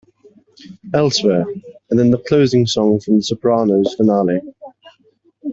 Elsewhere" 0.95 1.45
and 1.91 1.99
then 1.99 2.09
the 2.09 2.17
closing 2.17 2.65
song 2.65 2.99
from 2.99 3.17
"The 3.17 3.21
Sopranos" 3.21 3.93
finale. 3.93 4.41